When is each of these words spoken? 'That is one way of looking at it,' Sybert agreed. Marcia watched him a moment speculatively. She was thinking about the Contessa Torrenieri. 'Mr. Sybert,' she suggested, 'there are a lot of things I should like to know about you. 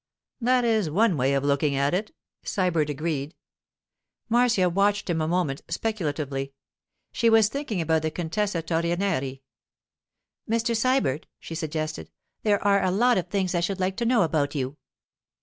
'That 0.39 0.65
is 0.65 0.89
one 0.89 1.15
way 1.15 1.31
of 1.35 1.43
looking 1.43 1.75
at 1.75 1.93
it,' 1.93 2.11
Sybert 2.43 2.89
agreed. 2.89 3.35
Marcia 4.29 4.67
watched 4.67 5.11
him 5.11 5.21
a 5.21 5.27
moment 5.27 5.61
speculatively. 5.69 6.53
She 7.11 7.29
was 7.29 7.49
thinking 7.49 7.79
about 7.81 8.01
the 8.01 8.09
Contessa 8.09 8.63
Torrenieri. 8.63 9.43
'Mr. 10.49 10.75
Sybert,' 10.75 11.27
she 11.37 11.53
suggested, 11.53 12.09
'there 12.41 12.63
are 12.65 12.83
a 12.83 12.89
lot 12.89 13.19
of 13.19 13.27
things 13.27 13.53
I 13.53 13.59
should 13.59 13.79
like 13.79 13.95
to 13.97 14.05
know 14.07 14.23
about 14.23 14.55
you. 14.55 14.75